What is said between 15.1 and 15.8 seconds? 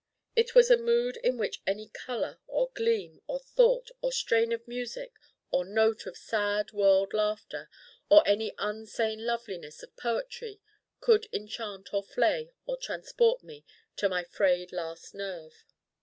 nerve.